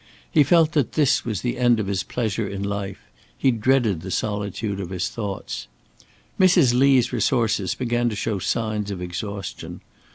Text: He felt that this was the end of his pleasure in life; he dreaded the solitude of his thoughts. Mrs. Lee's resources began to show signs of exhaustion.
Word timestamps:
He 0.31 0.41
felt 0.41 0.71
that 0.71 0.93
this 0.93 1.25
was 1.25 1.41
the 1.41 1.59
end 1.59 1.79
of 1.79 1.85
his 1.85 2.01
pleasure 2.01 2.47
in 2.47 2.63
life; 2.63 2.97
he 3.37 3.51
dreaded 3.51 4.01
the 4.01 4.09
solitude 4.09 4.79
of 4.79 4.89
his 4.89 5.09
thoughts. 5.09 5.67
Mrs. 6.39 6.73
Lee's 6.73 7.13
resources 7.13 7.75
began 7.75 8.09
to 8.09 8.15
show 8.15 8.39
signs 8.39 8.89
of 8.89 8.99
exhaustion. 8.99 9.81